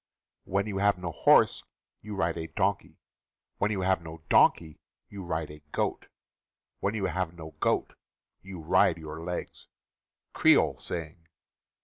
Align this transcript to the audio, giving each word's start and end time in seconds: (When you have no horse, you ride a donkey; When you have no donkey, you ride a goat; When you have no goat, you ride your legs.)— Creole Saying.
(When 0.45 0.65
you 0.65 0.79
have 0.79 0.97
no 0.97 1.11
horse, 1.11 1.63
you 2.01 2.15
ride 2.15 2.35
a 2.35 2.47
donkey; 2.47 2.97
When 3.59 3.69
you 3.69 3.81
have 3.81 4.01
no 4.01 4.23
donkey, 4.29 4.79
you 5.09 5.23
ride 5.23 5.51
a 5.51 5.59
goat; 5.71 6.07
When 6.79 6.95
you 6.95 7.05
have 7.05 7.35
no 7.37 7.51
goat, 7.59 7.93
you 8.41 8.61
ride 8.61 8.97
your 8.97 9.21
legs.)— 9.23 9.67
Creole 10.33 10.79
Saying. 10.79 11.27